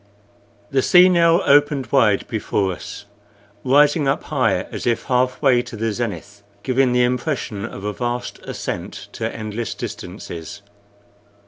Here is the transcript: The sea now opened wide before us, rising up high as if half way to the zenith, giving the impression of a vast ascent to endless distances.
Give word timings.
The 0.71 0.81
sea 0.81 1.09
now 1.09 1.41
opened 1.43 1.91
wide 1.91 2.27
before 2.27 2.71
us, 2.73 3.05
rising 3.63 4.07
up 4.07 4.23
high 4.23 4.61
as 4.71 4.87
if 4.87 5.03
half 5.03 5.39
way 5.43 5.61
to 5.61 5.77
the 5.77 5.93
zenith, 5.93 6.41
giving 6.63 6.91
the 6.91 7.03
impression 7.03 7.65
of 7.65 7.83
a 7.83 7.93
vast 7.93 8.39
ascent 8.39 9.09
to 9.13 9.31
endless 9.31 9.75
distances. 9.75 10.63